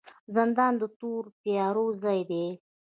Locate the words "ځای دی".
2.03-2.45